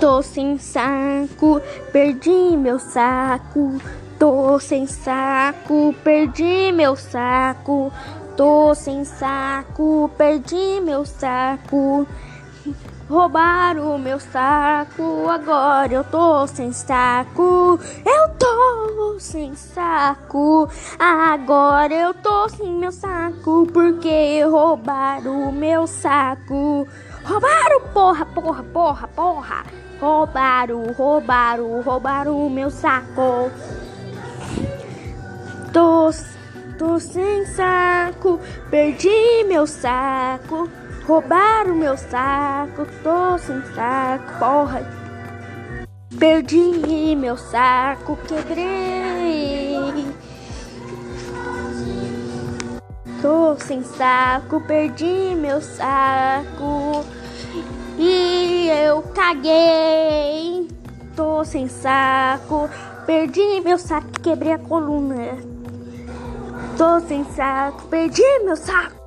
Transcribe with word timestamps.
Tô 0.00 0.20
sem 0.20 0.58
saco, 0.58 1.60
perdi 1.90 2.54
meu 2.56 2.78
saco. 2.78 3.80
Tô 4.18 4.60
sem 4.60 4.86
saco, 4.86 5.94
perdi 6.04 6.70
meu 6.70 6.94
saco. 6.94 7.90
Tô 8.36 8.74
sem 8.74 9.06
saco, 9.06 10.10
perdi 10.18 10.80
meu 10.82 11.06
saco. 11.06 12.06
Roubaram 13.08 13.96
meu 13.96 14.20
saco, 14.20 15.28
agora 15.30 15.92
eu 15.94 16.04
tô 16.04 16.46
sem 16.46 16.72
saco. 16.72 17.80
Eu 18.04 18.28
tô 18.38 19.16
sem 19.18 19.54
saco, 19.54 20.68
agora 20.98 21.94
eu 21.94 22.12
tô 22.12 22.48
sem 22.50 22.70
meu 22.70 22.92
saco. 22.92 23.66
Porque 23.72 24.42
roubaram 24.44 25.50
meu 25.52 25.86
saco. 25.86 26.86
Roubaram, 27.26 27.80
porra, 27.92 28.24
porra, 28.24 28.62
porra, 28.62 29.08
porra. 29.08 29.64
Roubaram, 30.00 30.92
roubaram, 30.92 31.80
roubaram 31.80 32.46
o 32.46 32.48
meu 32.48 32.70
saco. 32.70 33.50
Tô, 35.72 36.10
tô 36.78 37.00
sem 37.00 37.44
saco, 37.46 38.38
perdi 38.70 39.42
meu 39.48 39.66
saco. 39.66 40.70
Roubaram 41.04 41.74
meu 41.74 41.96
saco, 41.96 42.86
tô 43.02 43.36
sem 43.38 43.60
saco, 43.74 44.38
porra. 44.38 44.86
Perdi 46.16 47.16
meu 47.16 47.36
saco, 47.36 48.16
quebrei. 48.28 49.75
Tô 53.22 53.56
sem 53.58 53.82
saco, 53.82 54.60
perdi 54.60 55.34
meu 55.34 55.60
saco. 55.60 57.04
E 57.98 58.68
eu 58.68 59.02
caguei. 59.14 60.68
Tô 61.14 61.44
sem 61.44 61.66
saco, 61.66 62.68
perdi 63.06 63.60
meu 63.64 63.78
saco, 63.78 64.20
quebrei 64.22 64.52
a 64.52 64.58
coluna. 64.58 65.38
Tô 66.76 67.00
sem 67.00 67.24
saco, 67.24 67.86
perdi 67.88 68.22
meu 68.44 68.56
saco. 68.56 69.05